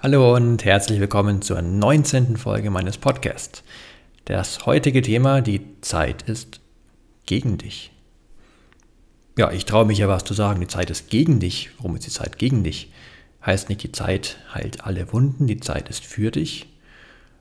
Hallo 0.00 0.36
und 0.36 0.64
herzlich 0.64 1.00
willkommen 1.00 1.42
zur 1.42 1.60
19. 1.60 2.36
Folge 2.36 2.70
meines 2.70 2.98
Podcasts. 2.98 3.64
Das 4.26 4.64
heutige 4.64 5.02
Thema, 5.02 5.40
die 5.40 5.60
Zeit 5.80 6.22
ist 6.22 6.60
gegen 7.26 7.58
dich. 7.58 7.90
Ja, 9.36 9.50
ich 9.50 9.64
traue 9.64 9.86
mich 9.86 9.98
ja 9.98 10.06
was 10.06 10.22
zu 10.22 10.34
sagen, 10.34 10.60
die 10.60 10.68
Zeit 10.68 10.90
ist 10.90 11.10
gegen 11.10 11.40
dich. 11.40 11.70
Warum 11.78 11.96
ist 11.96 12.06
die 12.06 12.12
Zeit 12.12 12.38
gegen 12.38 12.62
dich? 12.62 12.92
Heißt 13.44 13.68
nicht, 13.70 13.82
die 13.82 13.90
Zeit 13.90 14.38
heilt 14.54 14.84
alle 14.84 15.12
Wunden, 15.12 15.48
die 15.48 15.58
Zeit 15.58 15.88
ist 15.88 16.04
für 16.04 16.30
dich. 16.30 16.68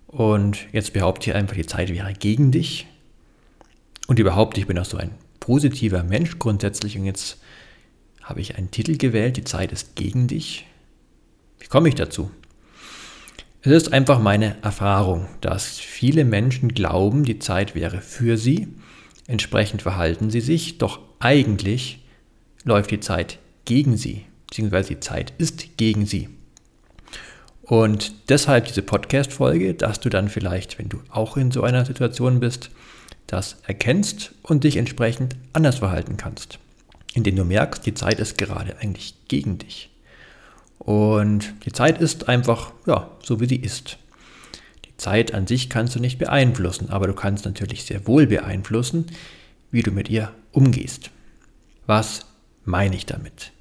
Und 0.08 0.58
jetzt 0.72 0.94
behaupte 0.94 1.30
ich 1.30 1.36
einfach, 1.36 1.56
die 1.56 1.68
Zeit 1.68 1.94
wäre 1.94 2.12
gegen 2.14 2.50
dich. 2.50 2.88
Und 4.08 4.18
überhaupt, 4.18 4.58
ich 4.58 4.66
bin 4.66 4.80
auch 4.80 4.86
so 4.86 4.98
ein 4.98 5.12
positiver 5.40 6.02
Mensch 6.02 6.40
grundsätzlich. 6.40 6.98
Und 6.98 7.06
jetzt 7.06 7.38
habe 8.24 8.42
ich 8.42 8.58
einen 8.58 8.72
Titel 8.72 8.98
gewählt, 8.98 9.38
die 9.38 9.44
Zeit 9.44 9.72
ist 9.72 9.96
gegen 9.96 10.26
dich. 10.28 10.66
Wie 11.60 11.68
komme 11.68 11.90
ich 11.90 11.94
dazu? 11.96 12.32
Es 13.62 13.72
ist 13.72 13.92
einfach 13.92 14.20
meine 14.20 14.56
Erfahrung, 14.62 15.28
dass 15.42 15.80
viele 15.80 16.26
Menschen 16.26 16.70
glauben, 16.70 17.24
die 17.24 17.40
Zeit 17.40 17.74
wäre 17.74 18.02
für 18.02 18.38
sie, 18.38 18.68
entsprechend 19.26 19.82
verhalten 19.82 20.30
sie 20.30 20.42
sich, 20.42 20.78
doch 20.78 21.00
eigentlich 21.20 22.06
läuft 22.64 22.92
die 22.92 23.00
Zeit 23.00 23.40
gegen 23.66 23.98
sie, 23.98 24.26
beziehungsweise 24.48 24.90
die 24.90 25.00
Zeit 25.00 25.34
ist 25.40 25.78
gegen 25.78 26.06
sie. 26.06 26.30
Und 27.64 28.30
deshalb 28.30 28.66
diese 28.66 28.84
Podcast-Folge, 28.84 29.74
dass 29.74 30.00
du 30.00 30.10
dann 30.10 30.30
vielleicht, 30.30 30.78
wenn 30.78 30.88
du 30.88 31.02
auch 31.10 31.36
in 31.36 31.52
so 31.52 31.64
einer 31.64 31.84
Situation 31.84 32.40
bist, 32.40 32.70
das 33.26 33.58
erkennst 33.66 34.34
und 34.44 34.64
dich 34.64 34.78
entsprechend 34.78 35.36
anders 35.52 35.80
verhalten 35.80 36.16
kannst, 36.16 36.60
indem 37.14 37.36
du 37.36 37.44
merkst, 37.44 37.86
die 37.86 37.96
Zeit 37.96 38.20
ist 38.20 38.38
gerade 38.38 38.78
eigentlich 38.80 39.16
gegen 39.28 39.58
dich. 39.58 39.90
Und 40.80 41.54
die 41.66 41.72
Zeit 41.72 42.00
ist 42.00 42.30
einfach, 42.30 42.72
ja, 42.86 43.10
so 43.24 43.40
wie 43.40 43.48
sie 43.48 43.58
ist. 43.58 43.98
Die 44.86 44.96
Zeit 44.98 45.34
an 45.34 45.48
sich 45.48 45.70
kannst 45.70 45.96
du 45.96 46.00
nicht 46.00 46.20
beeinflussen, 46.20 46.90
aber 46.90 47.08
du 47.08 47.14
kannst 47.14 47.46
natürlich 47.46 47.86
sehr 47.86 48.08
wohl 48.08 48.28
beeinflussen, 48.28 49.08
wie 49.72 49.82
du 49.82 49.92
mit 49.92 50.10
ihr 50.10 50.32
umgehst. 50.52 51.12
Was 51.86 52.26
meine 52.64 52.96
ich 52.96 53.06
damit? 53.06 53.52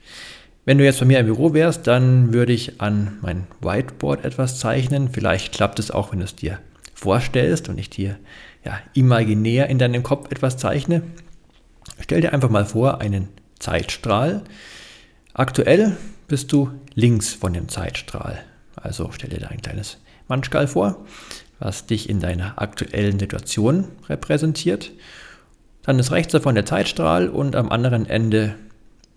Wenn 0.65 0.79
du 0.79 0.85
jetzt 0.85 0.99
bei 0.99 1.07
mir 1.07 1.21
im 1.21 1.27
Büro 1.27 1.55
wärst, 1.55 1.87
dann 1.87 2.33
würde 2.33 2.53
ich 2.53 2.81
an 2.81 3.19
mein 3.23 3.47
Whiteboard 3.61 4.25
etwas 4.25 4.59
zeichnen. 4.59 5.11
Vielleicht 5.11 5.55
klappt 5.55 5.79
es 5.79 5.93
auch, 5.93 6.11
wenn 6.11 6.19
du 6.19 6.25
es 6.25 6.35
dir 6.35 6.59
vorstellst 6.93 7.69
und 7.69 7.79
ich 7.79 7.89
dir 7.89 8.19
ja, 8.65 8.81
imaginär 8.95 9.69
in 9.69 9.79
deinem 9.79 10.03
Kopf 10.03 10.31
etwas 10.33 10.57
zeichne. 10.57 11.03
Stell 12.01 12.21
dir 12.21 12.33
einfach 12.33 12.51
mal 12.51 12.67
vor, 12.67 13.01
einen 13.01 13.29
Zeitstrahl. 13.61 14.43
Aktuell 15.35 15.97
bist 16.29 16.53
du 16.53 16.71
links 16.95 17.33
von 17.33 17.53
dem 17.53 17.69
Zeitstrahl. 17.69 18.43
Also 18.75 19.11
stell 19.13 19.31
dir 19.31 19.41
da 19.41 19.49
ein 19.49 19.63
kleines 19.63 19.99
Manschgal 20.29 20.69
vor, 20.69 21.05
was 21.59 21.87
dich 21.87 22.09
in 22.09 22.21
deiner 22.21 22.61
aktuellen 22.61 23.19
Situation 23.19 23.89
repräsentiert. 24.09 24.93
Dann 25.83 25.99
ist 25.99 26.11
rechts 26.11 26.33
davon 26.33 26.55
der 26.55 26.67
Zeitstrahl 26.67 27.29
und 27.29 27.57
am 27.57 27.71
anderen 27.71 28.07
Ende 28.07 28.57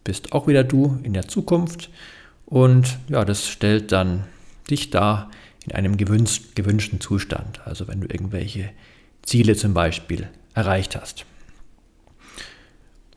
bist 0.04 0.34
auch 0.34 0.48
wieder 0.48 0.64
du 0.64 1.00
in 1.04 1.14
der 1.14 1.28
Zukunft. 1.28 1.90
Und 2.46 2.98
ja, 3.10 3.26
das 3.26 3.48
stellt 3.48 3.92
dann 3.92 4.26
dich 4.70 4.90
da 4.90 5.30
in 5.66 5.74
einem 5.74 5.98
gewünschten 5.98 7.02
Zustand. 7.02 7.62
Also 7.66 7.88
wenn 7.88 8.02
du 8.02 8.08
irgendwelche 8.08 8.70
Ziele 9.24 9.56
zum 9.56 9.74
Beispiel 9.74 10.28
erreicht 10.54 10.96
hast 10.96 11.26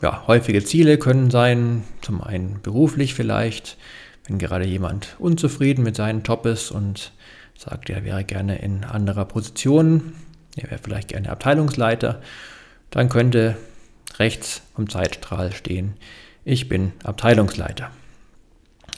ja, 0.02 0.26
häufige 0.26 0.64
Ziele 0.64 0.98
können 0.98 1.30
sein, 1.30 1.84
zum 2.02 2.20
einen 2.20 2.60
beruflich 2.60 3.14
vielleicht, 3.14 3.78
wenn 4.26 4.38
gerade 4.38 4.66
jemand 4.66 5.16
unzufrieden 5.20 5.84
mit 5.84 5.96
seinem 5.96 6.22
Job 6.22 6.44
ist 6.44 6.72
und 6.72 7.12
sagt, 7.56 7.88
er 7.88 8.04
wäre 8.04 8.24
gerne 8.24 8.58
in 8.58 8.84
anderer 8.84 9.24
Position, 9.24 10.14
er 10.56 10.70
wäre 10.70 10.80
vielleicht 10.82 11.08
gerne 11.08 11.30
Abteilungsleiter, 11.30 12.20
dann 12.90 13.08
könnte 13.08 13.56
rechts 14.18 14.62
vom 14.74 14.88
Zeitstrahl 14.88 15.52
stehen, 15.52 15.94
ich 16.44 16.68
bin 16.68 16.92
Abteilungsleiter. 17.04 17.90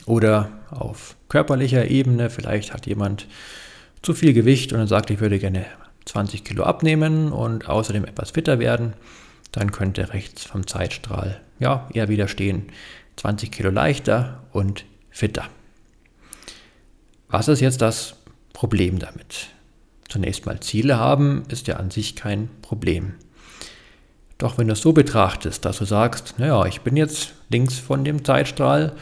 Oder 0.07 0.51
auf 0.71 1.17
körperlicher 1.29 1.89
Ebene, 1.89 2.31
vielleicht 2.31 2.73
hat 2.73 2.87
jemand 2.87 3.27
zu 4.01 4.15
viel 4.15 4.33
Gewicht 4.33 4.73
und 4.73 4.81
er 4.81 4.87
sagt, 4.87 5.11
ich 5.11 5.21
würde 5.21 5.39
gerne 5.39 5.67
20 6.07 6.45
Kilo 6.45 6.65
abnehmen 6.65 7.31
und 7.31 7.69
außerdem 7.69 8.05
etwas 8.07 8.31
fitter 8.31 8.59
werden 8.59 8.95
dann 9.57 9.71
könnte 9.71 10.13
rechts 10.13 10.45
vom 10.45 10.67
Zeitstrahl 10.67 11.41
ja 11.61 11.89
eher 11.93 12.09
wieder 12.09 12.29
stehen 12.29 12.67
20 13.17 13.53
Kilo 13.53 13.71
leichter 13.71 14.43
und 14.53 14.85
fitter. 15.11 15.45
Was 17.29 17.49
ist 17.49 17.61
jetzt 17.61 17.81
das 17.81 18.17
Problem 18.53 18.99
damit? 18.99 19.49
Zunächst 20.09 20.47
mal 20.47 20.61
Ziele 20.61 20.99
haben 20.99 21.45
ist 21.49 21.69
ja 21.69 21.77
an 21.77 21.91
sich 21.91 22.17
kein 22.17 22.49
Problem. 22.63 23.15
Doch 24.39 24.59
wenn 24.59 24.67
du 24.67 24.73
es 24.73 24.81
so 24.81 24.93
betrachtest, 24.93 25.65
dass 25.65 25.79
du 25.79 25.85
sagst, 25.85 26.35
naja, 26.39 26.67
ich 26.67 26.81
bin 26.81 26.97
jetzt 26.97 27.35
links 27.49 27.79
von 27.79 28.05
dem 28.05 28.25
Zeitstrahl 28.25 28.97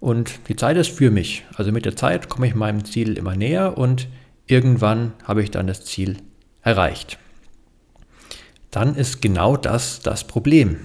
und 0.00 0.48
die 0.48 0.56
Zeit 0.56 0.76
ist 0.76 0.90
für 0.90 1.10
mich. 1.10 1.44
Also 1.54 1.72
mit 1.72 1.86
der 1.86 1.96
Zeit 1.96 2.28
komme 2.28 2.46
ich 2.46 2.54
meinem 2.54 2.84
Ziel 2.84 3.16
immer 3.16 3.34
näher 3.34 3.78
und 3.78 4.08
irgendwann 4.46 5.14
habe 5.24 5.42
ich 5.42 5.50
dann 5.50 5.66
das 5.66 5.86
Ziel 5.86 6.18
erreicht 6.60 7.18
dann 8.74 8.96
ist 8.96 9.22
genau 9.22 9.56
das 9.56 10.00
das 10.00 10.24
Problem. 10.24 10.78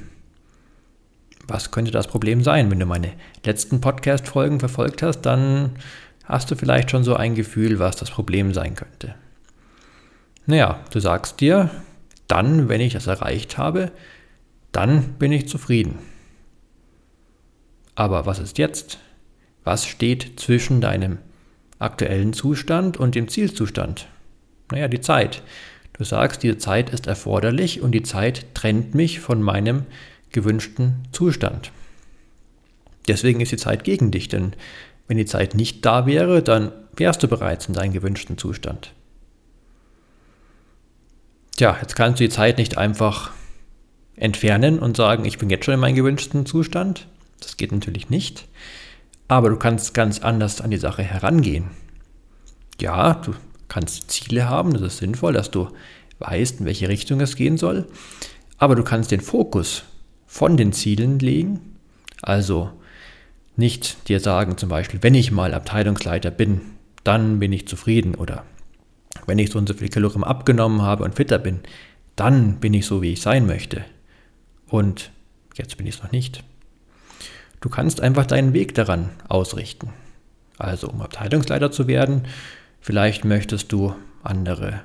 Was 1.47 1.72
könnte 1.72 1.89
das 1.89 2.05
Problem 2.05 2.44
sein? 2.44 2.69
Wenn 2.69 2.79
du 2.79 2.85
meine 2.85 3.13
letzten 3.44 3.81
Podcast-Folgen 3.81 4.59
verfolgt 4.59 5.01
hast, 5.01 5.22
dann 5.22 5.72
hast 6.23 6.51
du 6.51 6.55
vielleicht 6.55 6.91
schon 6.91 7.03
so 7.03 7.16
ein 7.16 7.33
Gefühl, 7.33 7.79
was 7.79 7.95
das 7.95 8.11
Problem 8.11 8.53
sein 8.53 8.75
könnte. 8.75 9.16
Naja, 10.45 10.79
du 10.91 11.00
sagst 11.00 11.41
dir, 11.41 11.72
dann, 12.27 12.69
wenn 12.69 12.79
ich 12.79 12.94
das 12.94 13.07
erreicht 13.07 13.57
habe, 13.57 13.91
dann 14.71 15.13
bin 15.13 15.31
ich 15.31 15.47
zufrieden. 15.47 15.97
Aber 17.95 18.27
was 18.27 18.38
ist 18.38 18.59
jetzt? 18.59 19.00
Was 19.63 19.88
steht 19.88 20.39
zwischen 20.39 20.79
deinem 20.79 21.17
aktuellen 21.79 22.33
Zustand 22.33 22.97
und 22.97 23.16
dem 23.16 23.27
Zielzustand? 23.27 24.07
Naja, 24.71 24.88
die 24.88 25.01
Zeit. 25.01 25.41
Du 26.00 26.06
sagst, 26.06 26.44
diese 26.44 26.58
Zeit 26.58 26.92
ist 26.92 27.08
erforderlich 27.08 27.82
und 27.82 27.92
die 27.92 28.04
Zeit 28.04 28.56
trennt 28.56 28.96
mich 28.96 29.20
von 29.20 29.44
meinem 29.44 29.84
gewünschten 30.32 31.04
Zustand. 31.12 31.74
Deswegen 33.10 33.42
ist 33.42 33.52
die 33.52 33.58
Zeit 33.58 33.84
gegen 33.84 34.10
dich, 34.10 34.30
denn 34.30 34.54
wenn 35.10 35.18
die 35.18 35.26
Zeit 35.26 35.56
nicht 35.56 35.86
da 35.86 36.06
wäre, 36.06 36.42
dann 36.42 36.72
wärst 36.96 37.22
du 37.22 37.28
bereits 37.28 37.68
in 37.68 37.74
deinem 37.74 37.92
gewünschten 37.92 38.38
Zustand. 38.38 38.94
Tja, 41.58 41.78
jetzt 41.82 41.98
kannst 41.98 42.22
du 42.22 42.24
die 42.24 42.30
Zeit 42.30 42.60
nicht 42.60 42.78
einfach 42.78 43.31
entfernen 44.16 44.80
und 44.80 44.96
sagen, 44.96 45.26
ich 45.26 45.38
bin 45.38 45.50
jetzt 45.50 45.66
schon 45.66 45.74
in 45.74 45.80
meinem 45.81 45.96
gewünschten 45.96 46.46
Zustand. 46.46 47.08
Das 47.42 47.58
geht 47.58 47.74
natürlich 47.74 48.10
nicht. 48.10 48.48
Aber 49.28 49.50
du 49.50 49.58
kannst 49.58 49.94
ganz 49.94 50.20
anders 50.20 50.62
an 50.62 50.72
die 50.72 50.78
Sache 50.78 51.04
herangehen. 51.04 51.72
Ja, 52.80 53.16
du 53.16 53.34
kannst 53.69 54.12
Ziele 54.12 54.50
haben, 54.50 54.74
das 54.74 54.81
ist 54.81 54.98
sinnvoll, 54.98 55.33
dass 55.33 55.51
du 55.51 55.69
weißt, 56.19 56.60
in 56.60 56.66
welche 56.66 56.89
Richtung 56.89 57.21
es 57.21 57.36
gehen 57.36 57.57
soll. 57.57 57.88
Aber 58.57 58.75
du 58.75 58.83
kannst 58.83 59.12
den 59.12 59.21
Fokus 59.21 59.83
von 60.27 60.57
den 60.57 60.74
Zielen 60.74 61.19
legen. 61.19 61.77
Also 62.21 62.71
nicht 63.56 64.10
dir 64.10 64.19
sagen, 64.19 64.57
zum 64.57 64.69
Beispiel, 64.69 65.01
wenn 65.01 65.16
ich 65.16 65.31
mal 65.31 65.54
Abteilungsleiter 65.54 66.31
bin, 66.31 66.62
dann 67.04 67.39
bin 67.39 67.54
ich 67.54 67.68
zufrieden. 67.68 68.16
Oder 68.16 68.44
wenn 69.25 69.39
ich 69.39 69.51
so 69.51 69.60
und 69.60 69.68
so 69.68 69.74
viel 69.74 69.89
Kilogramm 69.89 70.24
abgenommen 70.24 70.81
habe 70.81 71.04
und 71.04 71.16
fitter 71.16 71.39
bin, 71.39 71.60
dann 72.16 72.60
bin 72.60 72.74
ich 72.74 72.86
so, 72.86 73.01
wie 73.01 73.13
ich 73.13 73.21
sein 73.21 73.45
möchte. 73.45 73.86
Und 74.68 75.12
jetzt 75.56 75.77
bin 75.77 75.88
ich 75.88 75.95
es 75.95 76.04
noch 76.04 76.12
nicht. 76.12 76.44
Du 77.62 77.69
kannst 77.69 78.01
einfach 78.01 78.25
deinen 78.25 78.54
Weg 78.54 78.75
daran 78.75 79.10
ausrichten. 79.27 79.89
Also 80.57 80.89
um 80.89 81.01
Abteilungsleiter 81.01 81.71
zu 81.71 81.88
werden, 81.88 82.24
Vielleicht 82.81 83.26
möchtest 83.26 83.72
du 83.72 83.94
andere 84.24 84.81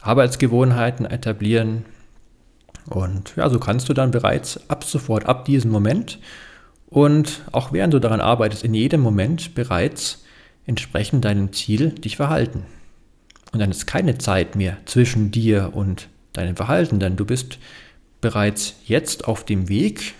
Arbeitsgewohnheiten 0.00 1.06
etablieren. 1.06 1.84
Und 2.90 3.34
ja, 3.36 3.48
so 3.48 3.58
kannst 3.58 3.88
du 3.88 3.94
dann 3.94 4.10
bereits 4.10 4.68
ab 4.68 4.84
sofort, 4.84 5.26
ab 5.26 5.44
diesem 5.44 5.70
Moment 5.70 6.18
und 6.86 7.42
auch 7.50 7.72
während 7.72 7.94
du 7.94 7.98
daran 7.98 8.20
arbeitest, 8.20 8.62
in 8.62 8.74
jedem 8.74 9.00
Moment 9.00 9.54
bereits 9.54 10.22
entsprechend 10.66 11.24
deinem 11.24 11.52
Ziel 11.52 11.90
dich 11.90 12.16
verhalten. 12.16 12.64
Und 13.52 13.58
dann 13.58 13.70
ist 13.70 13.86
keine 13.86 14.18
Zeit 14.18 14.56
mehr 14.56 14.76
zwischen 14.84 15.30
dir 15.30 15.70
und 15.74 16.08
deinem 16.32 16.56
Verhalten, 16.56 17.00
denn 17.00 17.16
du 17.16 17.24
bist 17.24 17.58
bereits 18.20 18.76
jetzt 18.84 19.26
auf 19.26 19.44
dem 19.44 19.68
Weg, 19.68 20.14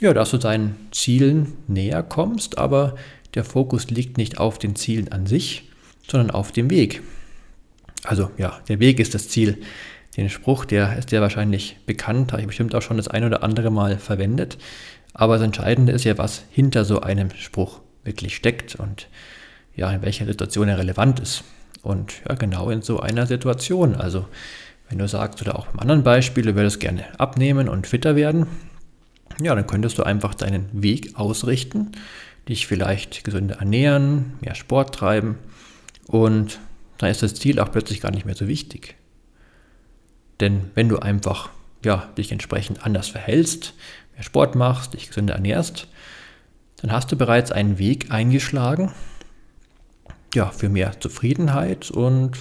ja, 0.00 0.14
dass 0.14 0.30
du 0.30 0.38
deinen 0.38 0.76
Zielen 0.92 1.54
näher 1.66 2.02
kommst, 2.02 2.58
aber 2.58 2.94
der 3.34 3.44
Fokus 3.44 3.90
liegt 3.90 4.18
nicht 4.18 4.38
auf 4.38 4.58
den 4.58 4.76
Zielen 4.76 5.10
an 5.12 5.26
sich, 5.26 5.67
sondern 6.10 6.30
auf 6.30 6.52
dem 6.52 6.70
Weg. 6.70 7.02
Also 8.04 8.30
ja, 8.38 8.58
der 8.68 8.80
Weg 8.80 9.00
ist 9.00 9.14
das 9.14 9.28
Ziel. 9.28 9.58
Den 10.16 10.30
Spruch, 10.30 10.64
der 10.64 10.96
ist 10.96 11.12
ja 11.12 11.20
wahrscheinlich 11.20 11.76
bekannt, 11.86 12.32
habe 12.32 12.42
ich 12.42 12.48
bestimmt 12.48 12.74
auch 12.74 12.82
schon 12.82 12.96
das 12.96 13.08
ein 13.08 13.24
oder 13.24 13.42
andere 13.42 13.70
Mal 13.70 13.98
verwendet. 13.98 14.58
Aber 15.14 15.34
das 15.34 15.44
Entscheidende 15.44 15.92
ist 15.92 16.04
ja, 16.04 16.18
was 16.18 16.44
hinter 16.50 16.84
so 16.84 17.00
einem 17.00 17.30
Spruch 17.36 17.80
wirklich 18.04 18.34
steckt 18.34 18.76
und 18.76 19.08
ja, 19.76 19.90
in 19.92 20.02
welcher 20.02 20.26
Situation 20.26 20.68
er 20.68 20.78
relevant 20.78 21.20
ist. 21.20 21.44
Und 21.82 22.14
ja, 22.28 22.34
genau 22.34 22.70
in 22.70 22.82
so 22.82 23.00
einer 23.00 23.26
Situation. 23.26 23.94
Also, 23.94 24.26
wenn 24.88 24.98
du 24.98 25.06
sagst, 25.06 25.40
oder 25.42 25.56
auch 25.56 25.66
beim 25.66 25.80
anderen 25.80 26.02
Beispiel, 26.02 26.44
du 26.44 26.54
würdest 26.56 26.80
gerne 26.80 27.04
abnehmen 27.18 27.68
und 27.68 27.86
fitter 27.86 28.16
werden, 28.16 28.46
ja, 29.40 29.54
dann 29.54 29.66
könntest 29.66 29.98
du 29.98 30.02
einfach 30.02 30.34
deinen 30.34 30.68
Weg 30.72 31.16
ausrichten, 31.16 31.92
dich 32.48 32.66
vielleicht 32.66 33.22
gesünder 33.22 33.56
ernähren, 33.56 34.32
mehr 34.40 34.54
Sport 34.54 34.94
treiben 34.94 35.36
und 36.08 36.58
dann 36.98 37.10
ist 37.10 37.22
das 37.22 37.34
Ziel 37.34 37.60
auch 37.60 37.70
plötzlich 37.70 38.00
gar 38.00 38.10
nicht 38.10 38.26
mehr 38.26 38.34
so 38.34 38.48
wichtig. 38.48 38.96
Denn 40.40 40.70
wenn 40.74 40.88
du 40.88 40.98
einfach 40.98 41.50
ja, 41.84 42.08
dich 42.16 42.32
entsprechend 42.32 42.84
anders 42.84 43.08
verhältst, 43.08 43.74
mehr 44.14 44.24
Sport 44.24 44.56
machst, 44.56 44.94
dich 44.94 45.08
gesünder 45.08 45.34
ernährst, 45.34 45.86
dann 46.78 46.92
hast 46.92 47.12
du 47.12 47.16
bereits 47.16 47.52
einen 47.52 47.78
Weg 47.78 48.10
eingeschlagen, 48.10 48.92
ja, 50.34 50.46
für 50.46 50.68
mehr 50.68 51.00
Zufriedenheit 51.00 51.90
und 51.90 52.32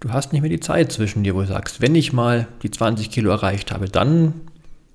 du 0.00 0.10
hast 0.10 0.32
nicht 0.32 0.42
mehr 0.42 0.50
die 0.50 0.60
Zeit 0.60 0.92
zwischen 0.92 1.24
dir, 1.24 1.34
wo 1.34 1.40
du 1.40 1.46
sagst, 1.46 1.80
wenn 1.80 1.94
ich 1.94 2.12
mal 2.12 2.48
die 2.62 2.70
20 2.70 3.10
Kilo 3.10 3.30
erreicht 3.30 3.72
habe, 3.72 3.88
dann 3.88 4.34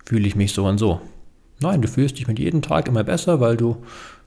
fühle 0.05 0.27
ich 0.27 0.35
mich 0.35 0.53
so 0.53 0.65
und 0.65 0.77
so. 0.77 1.01
Nein, 1.59 1.81
du 1.81 1.87
fühlst 1.87 2.17
dich 2.17 2.27
mit 2.27 2.39
jedem 2.39 2.61
Tag 2.61 2.87
immer 2.87 3.03
besser, 3.03 3.39
weil 3.39 3.57
du 3.57 3.83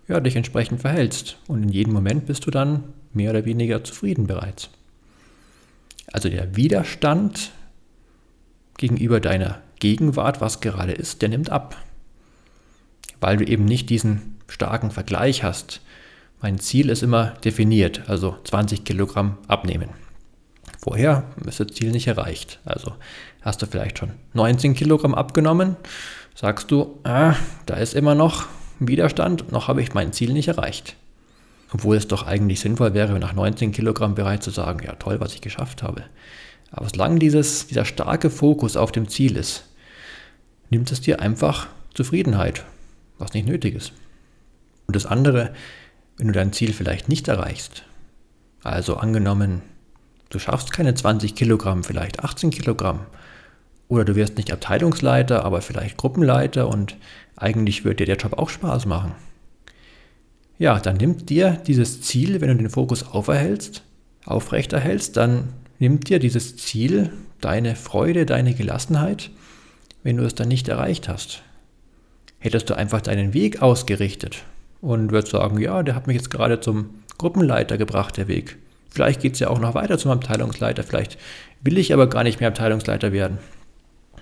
ja, 0.09 0.21
dich 0.21 0.37
entsprechend 0.37 0.81
verhältst. 0.81 1.39
Und 1.47 1.63
in 1.63 1.69
jedem 1.69 1.93
Moment 1.93 2.27
bist 2.27 2.45
du 2.45 2.51
dann 2.51 2.85
mehr 3.13 3.31
oder 3.31 3.45
weniger 3.45 3.85
zufrieden 3.85 4.27
bereits. 4.27 4.71
Also 6.13 6.29
der 6.29 6.57
Widerstand 6.57 7.53
gegenüber 8.79 9.21
deiner 9.21 9.61
Gegenwart, 9.79 10.41
was 10.41 10.61
gerade 10.61 10.93
ist, 10.93 11.23
der 11.23 11.29
nimmt 11.29 11.51
ab. 11.51 11.77
Weil 13.21 13.37
du 13.37 13.45
eben 13.45 13.65
nicht 13.65 13.91
diesen 13.91 14.37
starken 14.49 14.91
Vergleich 14.91 15.43
hast. 15.43 15.81
Mein 16.41 16.59
Ziel 16.59 16.89
ist 16.89 17.03
immer 17.03 17.35
definiert, 17.45 18.09
also 18.09 18.37
20 18.45 18.85
Kilogramm 18.85 19.39
abnehmen. 19.47 19.91
Vorher 20.83 21.25
ist 21.47 21.61
das 21.61 21.69
Ziel 21.69 21.91
nicht 21.91 22.07
erreicht. 22.07 22.59
Also 22.65 22.95
hast 23.43 23.61
du 23.61 23.67
vielleicht 23.67 23.99
schon 23.99 24.13
19 24.33 24.75
Kilogramm 24.75 25.15
abgenommen, 25.15 25.77
sagst 26.35 26.71
du, 26.71 26.99
ah, 27.05 27.35
da 27.67 27.75
ist 27.75 27.95
immer 27.95 28.15
noch 28.15 28.47
Widerstand, 28.79 29.53
noch 29.53 29.69
habe 29.69 29.83
ich 29.83 29.93
mein 29.93 30.15
Ziel 30.15 30.33
nicht 30.33 30.49
erreicht. 30.49 30.97
Obwohl 31.73 31.97
es 31.97 32.09
doch 32.09 32.27
eigentlich 32.27 32.61
sinnvoll 32.61 32.95
wäre, 32.95 33.19
nach 33.19 33.33
19 33.33 33.73
Kilogramm 33.73 34.15
bereit 34.15 34.43
zu 34.43 34.51
sagen, 34.51 34.85
ja 34.85 34.95
toll, 34.95 35.21
was 35.21 35.35
ich 35.35 35.41
geschafft 35.41 35.83
habe. 35.83 36.05
Aber 36.73 36.89
solange 36.89 37.19
dieses, 37.19 37.67
dieser 37.67 37.85
starke 37.85 38.31
Fokus 38.31 38.77
auf 38.77 38.93
dem 38.93 39.09
Ziel 39.09 39.37
ist, 39.37 39.65
nimmt 40.71 40.91
es 40.91 41.01
dir 41.01 41.21
einfach 41.21 41.69
Zufriedenheit, 41.95 42.65
was 43.19 43.35
nicht 43.35 43.47
nötig 43.47 43.75
ist. 43.75 43.93
Und 44.87 44.97
das 44.97 45.07
andere, 45.07 45.53
wenn 46.17 46.29
du 46.29 46.33
dein 46.33 46.53
Ziel 46.53 46.73
vielleicht 46.73 47.09
nicht 47.09 47.29
erreichst, 47.29 47.85
also 48.63 48.97
angenommen, 48.97 49.63
du 50.31 50.39
schaffst 50.39 50.73
keine 50.73 50.95
20 50.95 51.35
Kilogramm, 51.35 51.85
vielleicht 51.85 52.23
18 52.23 52.51
Kilogramm, 52.51 53.01
oder 53.89 54.05
du 54.05 54.15
wirst 54.15 54.37
nicht 54.37 54.53
Abteilungsleiter, 54.53 55.45
aber 55.45 55.63
vielleicht 55.63 55.97
Gruppenleiter 55.97 56.69
und 56.69 56.97
eigentlich 57.37 57.85
wird 57.85 57.99
dir 57.99 58.07
der 58.07 58.17
Job 58.17 58.39
auch 58.39 58.49
Spaß 58.49 58.87
machen. 58.87 59.15
Ja, 60.61 60.79
dann 60.79 60.99
nimmt 60.99 61.29
dir 61.29 61.59
dieses 61.67 62.03
Ziel, 62.03 62.41
wenn 62.41 62.49
du 62.49 62.55
den 62.55 62.71
Fokus 62.71 63.03
auferhältst, 63.03 63.83
aufrechterhältst, 64.25 65.17
dann 65.17 65.49
nimmt 65.81 66.09
dir 66.09 66.21
dieses 66.21 66.57
Ziel 66.57 67.11
deine 67.41 67.75
Freude, 67.75 68.25
deine 68.25 68.55
Gelassenheit, 68.55 69.31
wenn 70.05 70.19
du 70.19 70.25
es 70.25 70.37
dann 70.37 70.47
nicht 70.47 70.69
erreicht 70.69 71.09
hast. 71.09 71.43
Hättest 72.39 72.71
du 72.71 72.77
einfach 72.77 73.01
deinen 73.01 73.35
Weg 73.35 73.61
ausgerichtet 73.61 74.45
und 74.81 75.11
würdest 75.11 75.33
sagen, 75.33 75.59
ja, 75.59 75.83
der 75.83 75.97
hat 75.97 76.07
mich 76.07 76.17
jetzt 76.17 76.31
gerade 76.31 76.61
zum 76.61 76.91
Gruppenleiter 77.19 77.77
gebracht, 77.77 78.17
der 78.17 78.29
Weg. 78.29 78.57
Vielleicht 78.91 79.21
geht 79.21 79.35
es 79.35 79.41
ja 79.41 79.49
auch 79.49 79.59
noch 79.59 79.75
weiter 79.75 79.99
zum 79.99 80.13
Abteilungsleiter, 80.13 80.85
vielleicht 80.85 81.19
will 81.63 81.79
ich 81.79 81.93
aber 81.93 82.07
gar 82.07 82.23
nicht 82.23 82.39
mehr 82.39 82.49
Abteilungsleiter 82.49 83.11
werden 83.11 83.39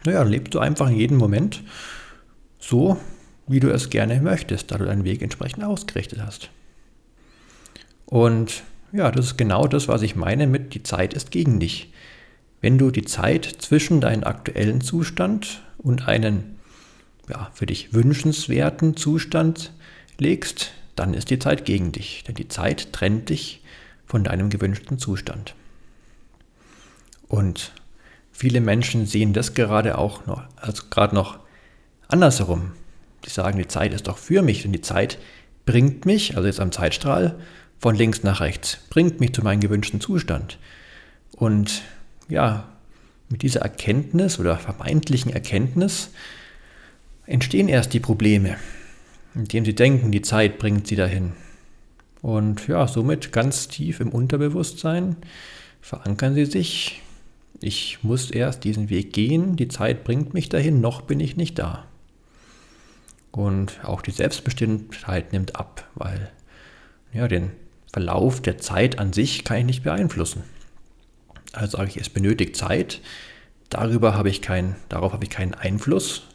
naja, 0.05 0.23
lebst 0.23 0.55
du 0.55 0.59
einfach 0.59 0.89
in 0.89 0.97
jedem 0.97 1.17
Moment 1.19 1.63
so, 2.59 2.97
wie 3.49 3.61
du 3.61 3.71
es 3.71 3.91
gerne 3.91 4.21
möchtest, 4.21 4.71
da 4.71 4.79
du 4.79 4.85
deinen 4.85 5.05
Weg 5.05 5.23
entsprechend 5.23 5.65
ausgerichtet 5.65 6.21
hast. 6.23 6.51
Und 8.07 8.63
ja, 8.93 9.11
das 9.11 9.27
ist 9.27 9.39
genau 9.39 9.67
das, 9.67 9.89
was 9.89 10.03
ich 10.03 10.17
meine 10.17 10.47
mit 10.47 10.75
die 10.75 10.83
Zeit 10.83 11.15
ist 11.15 11.31
gegen 11.31 11.61
dich. 11.61 11.93
Wenn 12.61 12.79
du 12.79 12.91
die 12.91 13.05
Zeit 13.05 13.45
zwischen 13.45 14.01
deinem 14.01 14.25
aktuellen 14.25 14.81
Zustand 14.81 15.63
und 15.79 16.09
einen 16.09 16.59
ja, 17.29 17.51
für 17.53 17.67
dich 17.67 17.93
wünschenswerten 17.93 18.97
Zustand 18.97 19.73
legst, 20.19 20.73
dann 20.97 21.15
ist 21.15 21.31
die 21.31 21.39
Zeit 21.39 21.65
gegen 21.65 21.93
dich. 21.93 22.25
Denn 22.27 22.35
die 22.35 22.49
Zeit 22.49 22.93
trennt 22.93 23.29
dich 23.29 23.63
von 24.07 24.25
deinem 24.25 24.49
gewünschten 24.49 24.99
Zustand. 24.99 25.55
Und 27.29 27.73
Viele 28.41 28.61
Menschen 28.61 29.05
sehen 29.05 29.33
das 29.33 29.55
gerade 29.55 29.99
auch 29.99 30.27
noch, 30.27 30.45
also 30.55 30.85
gerade 30.91 31.13
noch 31.13 31.41
andersherum. 32.07 32.71
Die 33.25 33.31
sagen, 33.31 33.59
die 33.59 33.69
Zeit 33.69 33.93
ist 33.93 34.09
doch 34.09 34.19
für 34.19 34.43
mich, 34.43 34.63
denn 34.63 34.73
die 34.73 34.81
Zeit 34.81 35.19
bringt 35.67 36.07
mich, 36.07 36.37
also 36.37 36.47
jetzt 36.47 36.61
am 36.61 36.73
Zeitstrahl, 36.73 37.39
von 37.79 37.95
links 37.95 38.23
nach 38.23 38.41
rechts, 38.41 38.79
bringt 38.91 39.21
mich 39.21 39.33
zu 39.33 39.43
meinem 39.43 39.61
gewünschten 39.61 40.01
Zustand. 40.01 40.59
Und 41.33 41.83
ja, 42.29 42.69
mit 43.29 43.43
dieser 43.43 43.61
Erkenntnis 43.61 44.39
oder 44.39 44.57
vermeintlichen 44.57 45.33
Erkenntnis 45.33 46.11
entstehen 47.27 47.69
erst 47.69 47.93
die 47.93 48.01
Probleme, 48.01 48.57
indem 49.35 49.65
sie 49.65 49.75
denken, 49.75 50.11
die 50.11 50.23
Zeit 50.23 50.59
bringt 50.59 50.87
sie 50.87 50.97
dahin. 50.97 51.33
Und 52.23 52.67
ja, 52.67 52.89
somit 52.89 53.33
ganz 53.33 53.69
tief 53.69 54.01
im 54.01 54.09
Unterbewusstsein 54.09 55.17
verankern 55.81 56.35
sie 56.35 56.47
sich 56.47 57.03
ich 57.61 57.99
muss 58.03 58.31
erst 58.31 58.65
diesen 58.65 58.91
Weg 58.91 59.13
gehen, 59.13 59.57
die 59.57 59.69
Zeit 59.69 60.05
bringt 60.05 60.35
mich 60.35 60.49
dahin, 60.49 60.81
noch 60.81 61.03
bin 61.03 61.21
ich 61.21 61.37
nicht 61.37 61.59
da. 61.59 61.87
Und 63.31 63.85
auch 63.85 64.03
die 64.03 64.11
Selbstbestimmtheit 64.11 65.33
nimmt 65.33 65.57
ab, 65.57 65.89
weil 65.95 66.31
ja, 67.13 67.29
den 67.29 67.53
Verlauf 67.93 68.41
der 68.41 68.59
Zeit 68.59 68.99
an 68.99 69.13
sich 69.13 69.45
kann 69.45 69.59
ich 69.59 69.65
nicht 69.65 69.83
beeinflussen. 69.83 70.43
Also 71.53 71.77
sage 71.77 71.91
ich, 71.91 71.97
es 71.97 72.11
benötigt 72.11 72.57
Zeit, 72.57 73.01
darüber 73.71 74.15
habe 74.15 74.29
ich 74.29 74.43
kein, 74.43 74.77
darauf 74.89 75.13
habe 75.13 75.25
ich 75.25 75.31
keinen 75.31 75.55
Einfluss 75.55 76.27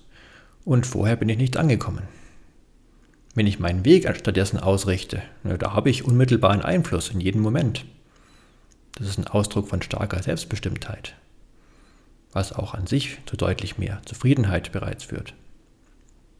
und 0.66 0.88
vorher 0.88 1.16
bin 1.16 1.30
ich 1.30 1.38
nicht 1.38 1.58
angekommen. 1.58 2.04
Wenn 3.36 3.48
ich 3.48 3.60
meinen 3.60 3.86
Weg 3.86 4.08
stattdessen 4.16 4.60
ausrichte, 4.60 5.22
da 5.44 5.74
habe 5.74 5.90
ich 5.90 6.06
unmittelbaren 6.06 6.62
Einfluss 6.62 7.10
in 7.10 7.20
jedem 7.20 7.42
Moment. 7.42 7.86
Das 8.96 9.08
ist 9.08 9.18
ein 9.18 9.28
Ausdruck 9.28 9.68
von 9.70 9.82
starker 9.82 10.22
Selbstbestimmtheit, 10.22 11.16
was 12.32 12.54
auch 12.54 12.76
an 12.76 12.86
sich 12.86 13.18
zu 13.26 13.36
deutlich 13.36 13.78
mehr 13.78 14.02
Zufriedenheit 14.06 14.72
bereits 14.72 15.06
führt. 15.06 15.34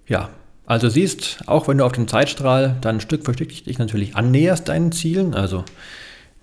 Ja, 0.06 0.30
also 0.66 0.90
siehst, 0.90 1.44
auch 1.48 1.68
wenn 1.68 1.78
du 1.78 1.86
auf 1.86 1.92
dem 1.92 2.08
Zeitstrahl 2.08 2.78
dann 2.82 3.02
Stück 3.02 3.26
für 3.26 3.34
Stück 3.34 3.50
dich 3.50 3.80
natürlich 3.80 4.16
annäherst 4.16 4.70
deinen 4.70 4.92
Zielen, 4.92 5.34
also 5.34 5.66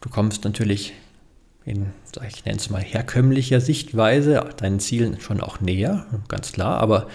du 0.00 0.08
kommst 0.10 0.44
natürlich 0.44 0.92
in, 1.64 1.86
ich 2.26 2.44
nenne 2.44 2.58
es 2.58 2.70
mal, 2.70 2.82
herkömmlicher 2.82 3.60
Sichtweise 3.60 4.44
deinen 4.56 4.80
Zielen 4.80 5.20
schon 5.20 5.40
auch 5.40 5.60
näher, 5.60 6.06
ganz 6.28 6.52
klar, 6.52 6.78
aber 6.78 7.06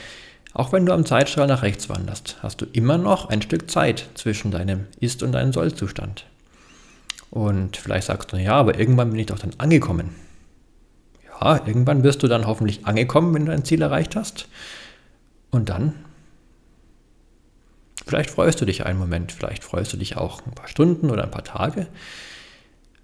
auch 0.53 0.71
wenn 0.71 0.85
du 0.85 0.93
am 0.93 1.05
Zeitstrahl 1.05 1.47
nach 1.47 1.63
rechts 1.63 1.89
wanderst, 1.89 2.37
hast 2.41 2.61
du 2.61 2.65
immer 2.71 2.97
noch 2.97 3.27
ein 3.27 3.41
Stück 3.41 3.69
Zeit 3.69 4.07
zwischen 4.15 4.51
deinem 4.51 4.85
Ist- 5.01 5.21
und 5.21 5.33
deinem 5.33 5.51
Soll-Zustand. 5.51 6.25
Und 7.29 7.75
vielleicht 7.75 8.07
sagst 8.07 8.31
du, 8.31 8.37
ja, 8.37 8.53
aber 8.53 8.79
irgendwann 8.79 9.09
bin 9.09 9.19
ich 9.19 9.25
doch 9.25 9.39
dann 9.39 9.51
angekommen. 9.57 10.11
Ja, 11.41 11.59
irgendwann 11.65 12.03
wirst 12.03 12.23
du 12.23 12.29
dann 12.29 12.47
hoffentlich 12.47 12.85
angekommen, 12.85 13.33
wenn 13.33 13.45
du 13.45 13.51
dein 13.51 13.65
Ziel 13.65 13.81
erreicht 13.81 14.15
hast. 14.15 14.47
Und 15.51 15.67
dann, 15.67 15.93
vielleicht 18.05 18.29
freust 18.29 18.61
du 18.61 18.65
dich 18.65 18.85
einen 18.85 18.99
Moment, 18.99 19.31
vielleicht 19.31 19.63
freust 19.63 19.93
du 19.93 19.97
dich 19.97 20.17
auch 20.17 20.45
ein 20.45 20.53
paar 20.53 20.67
Stunden 20.67 21.09
oder 21.09 21.23
ein 21.23 21.31
paar 21.31 21.43
Tage. 21.43 21.87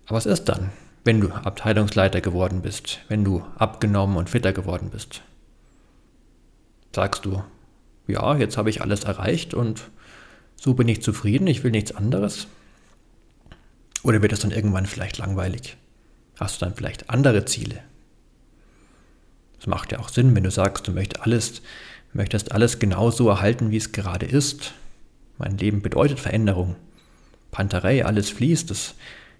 Aber 0.05 0.17
was 0.17 0.25
ist 0.25 0.45
dann, 0.45 0.71
wenn 1.03 1.19
du 1.19 1.31
Abteilungsleiter 1.31 2.21
geworden 2.21 2.61
bist, 2.61 2.99
wenn 3.07 3.23
du 3.23 3.43
abgenommen 3.57 4.17
und 4.17 4.29
fitter 4.29 4.53
geworden 4.53 4.89
bist? 4.91 5.21
Sagst 6.93 7.25
du, 7.25 7.43
ja, 8.07 8.35
jetzt 8.35 8.57
habe 8.57 8.69
ich 8.69 8.81
alles 8.81 9.05
erreicht 9.05 9.53
und 9.53 9.89
so 10.55 10.73
bin 10.73 10.87
ich 10.87 11.01
zufrieden, 11.01 11.47
ich 11.47 11.63
will 11.63 11.71
nichts 11.71 11.95
anderes? 11.95 12.47
Oder 14.03 14.21
wird 14.21 14.33
es 14.33 14.39
dann 14.39 14.51
irgendwann 14.51 14.85
vielleicht 14.85 15.17
langweilig? 15.17 15.77
Hast 16.39 16.61
du 16.61 16.65
dann 16.65 16.75
vielleicht 16.75 17.09
andere 17.09 17.45
Ziele? 17.45 17.81
Es 19.59 19.67
macht 19.67 19.91
ja 19.91 19.99
auch 19.99 20.09
Sinn, 20.09 20.35
wenn 20.35 20.43
du 20.43 20.51
sagst, 20.51 20.87
du 20.87 20.91
möchtest 20.91 21.21
alles, 21.21 21.61
möchtest 22.13 22.51
alles 22.51 22.79
genauso 22.79 23.29
erhalten, 23.29 23.69
wie 23.71 23.77
es 23.77 23.91
gerade 23.91 24.25
ist. 24.25 24.73
Mein 25.41 25.57
Leben 25.57 25.81
bedeutet 25.81 26.19
Veränderung. 26.19 26.75
Panterei, 27.49 28.05
alles 28.05 28.29
fließt, 28.29 28.69
es 28.69 28.93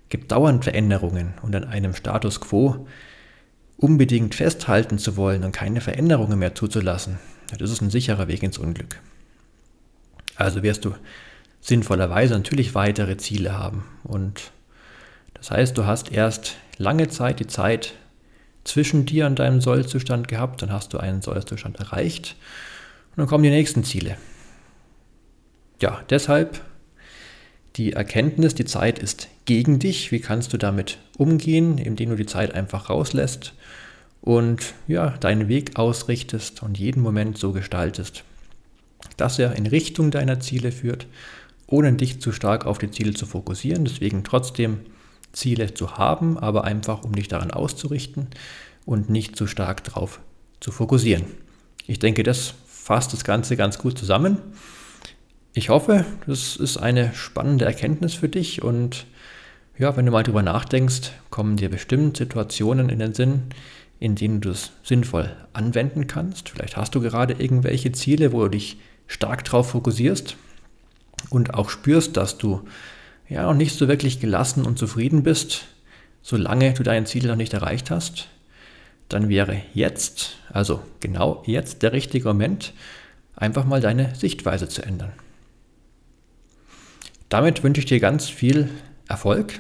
gibt 0.09 0.31
dauernd 0.31 0.63
Veränderungen 0.63 1.35
und 1.43 1.55
an 1.55 1.63
einem 1.63 1.93
Status 1.93 2.41
quo 2.41 2.87
unbedingt 3.77 4.33
festhalten 4.33 4.97
zu 4.97 5.15
wollen 5.15 5.43
und 5.43 5.51
keine 5.51 5.79
Veränderungen 5.79 6.39
mehr 6.39 6.55
zuzulassen, 6.55 7.19
das 7.55 7.69
ist 7.69 7.81
ein 7.81 7.91
sicherer 7.91 8.27
Weg 8.27 8.41
ins 8.41 8.57
Unglück. 8.57 8.99
Also 10.35 10.63
wirst 10.63 10.85
du 10.85 10.95
sinnvollerweise 11.61 12.33
natürlich 12.33 12.73
weitere 12.73 13.17
Ziele 13.17 13.55
haben. 13.57 13.83
Und 14.03 14.51
das 15.35 15.51
heißt, 15.51 15.77
du 15.77 15.85
hast 15.85 16.11
erst 16.11 16.55
lange 16.77 17.09
Zeit 17.09 17.39
die 17.39 17.47
Zeit 17.47 17.93
zwischen 18.63 19.05
dir 19.05 19.27
und 19.27 19.37
deinem 19.37 19.61
Sollzustand 19.61 20.27
gehabt, 20.27 20.63
dann 20.63 20.73
hast 20.73 20.93
du 20.93 20.97
einen 20.97 21.21
Sollzustand 21.21 21.79
erreicht 21.79 22.35
und 23.11 23.19
dann 23.19 23.27
kommen 23.27 23.43
die 23.43 23.51
nächsten 23.51 23.83
Ziele. 23.83 24.17
Ja, 25.81 26.03
deshalb 26.09 26.61
die 27.75 27.93
Erkenntnis, 27.93 28.53
die 28.53 28.65
Zeit 28.65 28.99
ist 28.99 29.29
gegen 29.45 29.79
dich. 29.79 30.11
Wie 30.11 30.19
kannst 30.19 30.53
du 30.53 30.57
damit 30.57 30.99
umgehen, 31.17 31.77
indem 31.77 32.11
du 32.11 32.15
die 32.15 32.25
Zeit 32.25 32.53
einfach 32.53 32.89
rauslässt 32.89 33.53
und 34.21 34.73
ja, 34.87 35.09
deinen 35.17 35.47
Weg 35.47 35.77
ausrichtest 35.77 36.61
und 36.61 36.77
jeden 36.77 37.01
Moment 37.01 37.37
so 37.37 37.51
gestaltest, 37.51 38.23
dass 39.17 39.39
er 39.39 39.55
in 39.55 39.65
Richtung 39.65 40.11
deiner 40.11 40.39
Ziele 40.39 40.71
führt, 40.71 41.07
ohne 41.65 41.93
dich 41.93 42.21
zu 42.21 42.31
stark 42.31 42.65
auf 42.67 42.77
die 42.77 42.91
Ziele 42.91 43.13
zu 43.13 43.25
fokussieren. 43.25 43.85
Deswegen 43.85 44.23
trotzdem 44.23 44.81
Ziele 45.31 45.73
zu 45.73 45.97
haben, 45.97 46.37
aber 46.37 46.65
einfach 46.65 47.03
um 47.03 47.15
dich 47.15 47.27
daran 47.27 47.49
auszurichten 47.49 48.27
und 48.85 49.09
nicht 49.09 49.35
zu 49.35 49.47
stark 49.47 49.83
darauf 49.85 50.19
zu 50.59 50.71
fokussieren. 50.71 51.23
Ich 51.87 51.97
denke, 51.97 52.21
das 52.21 52.53
fasst 52.67 53.13
das 53.13 53.23
Ganze 53.23 53.57
ganz 53.57 53.79
gut 53.79 53.97
zusammen. 53.97 54.37
Ich 55.53 55.67
hoffe, 55.67 56.05
das 56.27 56.55
ist 56.55 56.77
eine 56.77 57.13
spannende 57.13 57.65
Erkenntnis 57.65 58.13
für 58.13 58.29
dich 58.29 58.61
und 58.61 59.05
ja, 59.77 59.97
wenn 59.97 60.05
du 60.05 60.11
mal 60.13 60.23
drüber 60.23 60.43
nachdenkst, 60.43 61.11
kommen 61.29 61.57
dir 61.57 61.67
bestimmt 61.67 62.15
Situationen 62.15 62.87
in 62.87 62.99
den 62.99 63.13
Sinn, 63.13 63.43
in 63.99 64.15
denen 64.15 64.39
du 64.39 64.51
es 64.51 64.71
sinnvoll 64.81 65.35
anwenden 65.51 66.07
kannst. 66.07 66.47
Vielleicht 66.47 66.77
hast 66.77 66.95
du 66.95 67.01
gerade 67.01 67.33
irgendwelche 67.33 67.91
Ziele, 67.91 68.31
wo 68.31 68.43
du 68.43 68.51
dich 68.51 68.77
stark 69.07 69.43
darauf 69.43 69.71
fokussierst 69.71 70.37
und 71.29 71.53
auch 71.53 71.69
spürst, 71.69 72.15
dass 72.15 72.37
du 72.37 72.61
ja 73.27 73.43
noch 73.43 73.53
nicht 73.53 73.77
so 73.77 73.89
wirklich 73.89 74.21
gelassen 74.21 74.65
und 74.65 74.79
zufrieden 74.79 75.21
bist, 75.21 75.65
solange 76.21 76.73
du 76.75 76.83
dein 76.83 77.05
Ziel 77.05 77.27
noch 77.27 77.35
nicht 77.35 77.53
erreicht 77.53 77.91
hast, 77.91 78.29
dann 79.09 79.27
wäre 79.27 79.61
jetzt, 79.73 80.37
also 80.49 80.81
genau 81.01 81.43
jetzt 81.45 81.83
der 81.83 81.91
richtige 81.91 82.29
Moment, 82.29 82.71
einfach 83.35 83.65
mal 83.65 83.81
deine 83.81 84.15
Sichtweise 84.15 84.69
zu 84.69 84.81
ändern. 84.81 85.11
Damit 87.31 87.63
wünsche 87.63 87.79
ich 87.79 87.87
dir 87.87 87.99
ganz 87.99 88.29
viel 88.29 88.69
Erfolg 89.07 89.59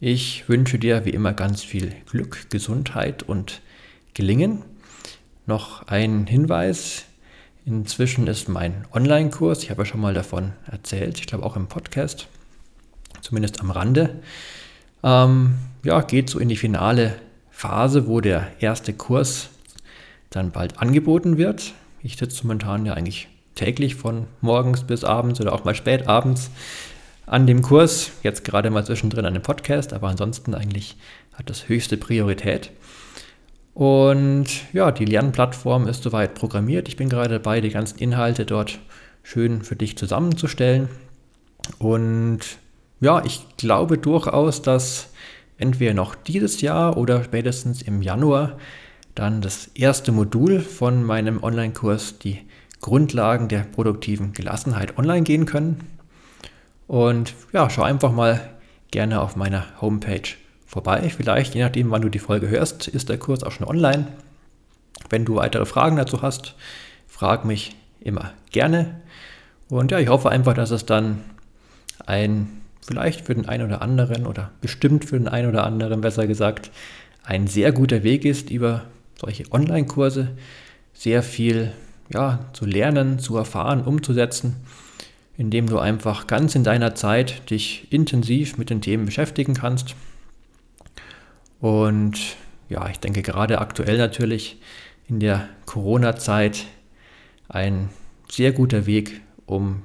ich 0.00 0.48
wünsche 0.48 0.78
dir 0.78 1.04
wie 1.06 1.10
immer 1.10 1.32
ganz 1.32 1.64
viel 1.64 1.92
Glück, 2.08 2.50
Gesundheit 2.50 3.24
und 3.24 3.62
Gelingen. 4.14 4.62
Noch 5.44 5.88
ein 5.88 6.28
Hinweis. 6.28 7.06
Inzwischen 7.66 8.28
ist 8.28 8.48
mein 8.48 8.86
Online-Kurs, 8.92 9.64
ich 9.64 9.70
habe 9.70 9.82
ja 9.82 9.86
schon 9.86 10.00
mal 10.00 10.14
davon 10.14 10.52
erzählt, 10.70 11.18
ich 11.18 11.26
glaube 11.26 11.44
auch 11.44 11.56
im 11.56 11.66
Podcast, 11.66 12.28
zumindest 13.22 13.60
am 13.60 13.72
Rande, 13.72 14.20
ähm, 15.02 15.54
ja, 15.82 16.00
geht 16.02 16.30
so 16.30 16.38
in 16.38 16.48
die 16.48 16.56
finale 16.56 17.16
Phase, 17.50 18.06
wo 18.06 18.20
der 18.20 18.46
erste 18.60 18.92
Kurs 18.92 19.48
dann 20.30 20.52
bald 20.52 20.78
angeboten 20.78 21.38
wird. 21.38 21.74
Ich 22.04 22.16
sitze 22.16 22.46
momentan 22.46 22.86
ja 22.86 22.94
eigentlich 22.94 23.26
täglich 23.58 23.94
von 23.94 24.26
morgens 24.40 24.84
bis 24.84 25.04
abends 25.04 25.40
oder 25.40 25.52
auch 25.52 25.64
mal 25.64 25.74
spät 25.74 26.08
abends 26.08 26.50
an 27.26 27.46
dem 27.46 27.60
Kurs, 27.60 28.12
jetzt 28.22 28.44
gerade 28.44 28.70
mal 28.70 28.84
zwischendrin 28.84 29.26
an 29.26 29.34
dem 29.34 29.42
Podcast, 29.42 29.92
aber 29.92 30.08
ansonsten 30.08 30.54
eigentlich 30.54 30.96
hat 31.34 31.50
das 31.50 31.68
höchste 31.68 31.96
Priorität. 31.96 32.70
Und 33.74 34.46
ja, 34.72 34.90
die 34.90 35.04
Lernplattform 35.04 35.86
ist 35.86 36.02
soweit 36.02 36.34
programmiert. 36.34 36.88
Ich 36.88 36.96
bin 36.96 37.08
gerade 37.08 37.34
dabei, 37.34 37.60
die 37.60 37.70
ganzen 37.70 37.98
Inhalte 37.98 38.44
dort 38.44 38.78
schön 39.22 39.62
für 39.62 39.76
dich 39.76 39.96
zusammenzustellen. 39.96 40.88
Und 41.78 42.40
ja, 43.00 43.24
ich 43.24 43.46
glaube 43.56 43.98
durchaus, 43.98 44.62
dass 44.62 45.10
entweder 45.58 45.94
noch 45.94 46.14
dieses 46.14 46.60
Jahr 46.60 46.96
oder 46.96 47.22
spätestens 47.22 47.82
im 47.82 48.02
Januar 48.02 48.58
dann 49.14 49.42
das 49.42 49.68
erste 49.74 50.12
Modul 50.12 50.60
von 50.60 51.04
meinem 51.04 51.42
Online-Kurs, 51.42 52.18
die 52.18 52.40
Grundlagen 52.80 53.48
der 53.48 53.60
produktiven 53.60 54.32
Gelassenheit, 54.32 54.98
online 54.98 55.22
gehen 55.22 55.46
können. 55.46 55.80
Und 56.86 57.34
ja, 57.52 57.68
schau 57.68 57.82
einfach 57.82 58.12
mal 58.12 58.40
gerne 58.90 59.20
auf 59.20 59.36
meiner 59.36 59.64
Homepage 59.80 60.28
vorbei. 60.66 61.10
Vielleicht, 61.14 61.54
je 61.54 61.62
nachdem, 61.62 61.90
wann 61.90 62.02
du 62.02 62.08
die 62.08 62.18
Folge 62.18 62.48
hörst, 62.48 62.88
ist 62.88 63.08
der 63.08 63.18
Kurs 63.18 63.42
auch 63.42 63.52
schon 63.52 63.66
online. 63.66 64.06
Wenn 65.10 65.24
du 65.24 65.36
weitere 65.36 65.66
Fragen 65.66 65.96
dazu 65.96 66.22
hast, 66.22 66.54
frag 67.06 67.44
mich 67.44 67.74
immer 68.00 68.32
gerne. 68.50 69.00
Und 69.68 69.90
ja, 69.90 69.98
ich 69.98 70.08
hoffe 70.08 70.30
einfach, 70.30 70.54
dass 70.54 70.70
es 70.70 70.86
dann 70.86 71.20
ein, 72.06 72.62
vielleicht 72.86 73.26
für 73.26 73.34
den 73.34 73.48
einen 73.48 73.66
oder 73.66 73.82
anderen 73.82 74.26
oder 74.26 74.50
bestimmt 74.60 75.04
für 75.04 75.18
den 75.18 75.28
einen 75.28 75.48
oder 75.48 75.64
anderen, 75.64 76.00
besser 76.00 76.26
gesagt, 76.26 76.70
ein 77.24 77.46
sehr 77.46 77.72
guter 77.72 78.02
Weg 78.02 78.24
ist, 78.24 78.50
über 78.50 78.84
solche 79.20 79.44
Online-Kurse 79.52 80.28
sehr 80.94 81.22
viel 81.22 81.72
ja, 82.12 82.40
zu 82.52 82.64
lernen, 82.64 83.18
zu 83.18 83.36
erfahren, 83.36 83.82
umzusetzen 83.82 84.56
indem 85.38 85.68
du 85.68 85.78
einfach 85.78 86.26
ganz 86.26 86.56
in 86.56 86.64
deiner 86.64 86.96
Zeit 86.96 87.48
dich 87.48 87.86
intensiv 87.90 88.58
mit 88.58 88.70
den 88.70 88.82
Themen 88.82 89.06
beschäftigen 89.06 89.54
kannst. 89.54 89.94
Und 91.60 92.18
ja, 92.68 92.88
ich 92.88 92.98
denke 92.98 93.22
gerade 93.22 93.60
aktuell 93.60 93.98
natürlich 93.98 94.60
in 95.08 95.20
der 95.20 95.48
Corona-Zeit 95.64 96.66
ein 97.48 97.88
sehr 98.28 98.50
guter 98.50 98.84
Weg, 98.86 99.20
um 99.46 99.84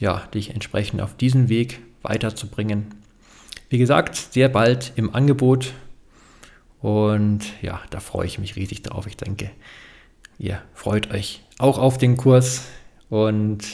ja, 0.00 0.22
dich 0.32 0.54
entsprechend 0.54 1.02
auf 1.02 1.16
diesen 1.16 1.48
Weg 1.48 1.80
weiterzubringen. 2.02 2.94
Wie 3.68 3.78
gesagt, 3.78 4.14
sehr 4.14 4.48
bald 4.48 4.92
im 4.94 5.12
Angebot 5.12 5.72
und 6.80 7.40
ja, 7.62 7.80
da 7.90 7.98
freue 7.98 8.28
ich 8.28 8.38
mich 8.38 8.54
riesig 8.54 8.82
drauf. 8.82 9.08
Ich 9.08 9.16
denke, 9.16 9.50
ihr 10.38 10.60
freut 10.74 11.10
euch 11.10 11.42
auch 11.58 11.78
auf 11.78 11.98
den 11.98 12.16
Kurs 12.16 12.66
und 13.08 13.64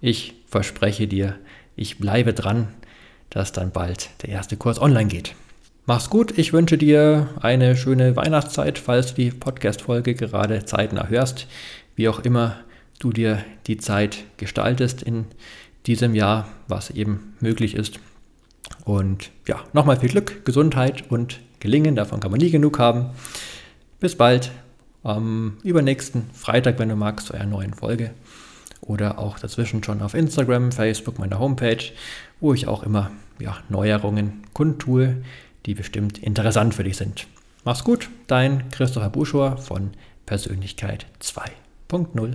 ich 0.00 0.34
verspreche 0.46 1.08
dir, 1.08 1.36
ich 1.76 1.98
bleibe 1.98 2.32
dran, 2.32 2.68
dass 3.30 3.52
dann 3.52 3.70
bald 3.70 4.10
der 4.22 4.30
erste 4.30 4.56
Kurs 4.56 4.80
online 4.80 5.08
geht. 5.08 5.34
Mach's 5.86 6.10
gut, 6.10 6.36
ich 6.36 6.52
wünsche 6.52 6.78
dir 6.78 7.28
eine 7.40 7.76
schöne 7.76 8.16
Weihnachtszeit, 8.16 8.78
falls 8.78 9.14
du 9.14 9.22
die 9.22 9.30
Podcast-Folge 9.30 10.14
gerade 10.14 10.64
zeitnah 10.64 11.08
hörst. 11.08 11.46
Wie 11.94 12.08
auch 12.08 12.18
immer 12.18 12.56
du 12.98 13.12
dir 13.12 13.44
die 13.66 13.76
Zeit 13.76 14.24
gestaltest 14.36 15.02
in 15.02 15.26
diesem 15.86 16.14
Jahr, 16.14 16.48
was 16.66 16.90
eben 16.90 17.34
möglich 17.40 17.74
ist. 17.74 18.00
Und 18.84 19.30
ja, 19.46 19.62
nochmal 19.72 20.00
viel 20.00 20.08
Glück, 20.08 20.44
Gesundheit 20.44 21.04
und 21.08 21.40
Gelingen, 21.60 21.94
davon 21.94 22.20
kann 22.20 22.32
man 22.32 22.40
nie 22.40 22.50
genug 22.50 22.78
haben. 22.78 23.10
Bis 24.00 24.16
bald, 24.16 24.50
am 25.06 25.58
übernächsten 25.62 26.28
Freitag, 26.32 26.78
wenn 26.78 26.88
du 26.88 26.96
magst, 26.96 27.28
zu 27.28 27.34
einer 27.34 27.46
neuen 27.46 27.74
Folge 27.74 28.10
oder 28.80 29.18
auch 29.18 29.38
dazwischen 29.38 29.82
schon 29.84 30.02
auf 30.02 30.14
Instagram, 30.14 30.72
Facebook, 30.72 31.18
meiner 31.18 31.38
Homepage, 31.38 31.92
wo 32.40 32.52
ich 32.52 32.66
auch 32.66 32.82
immer 32.82 33.12
ja, 33.38 33.56
Neuerungen 33.68 34.42
kundtue, 34.52 35.22
die 35.64 35.74
bestimmt 35.74 36.18
interessant 36.18 36.74
für 36.74 36.84
dich 36.84 36.96
sind. 36.96 37.26
Mach's 37.64 37.84
gut, 37.84 38.08
dein 38.26 38.68
Christopher 38.70 39.10
Buschor 39.10 39.56
von 39.58 39.90
Persönlichkeit 40.26 41.06
2.0. 41.20 42.34